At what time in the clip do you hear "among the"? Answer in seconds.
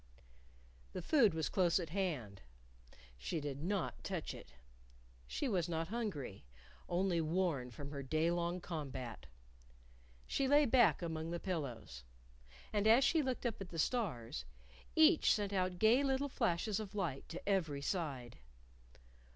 11.03-11.39